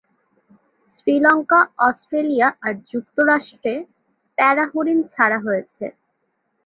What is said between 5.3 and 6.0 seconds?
হয়েছে।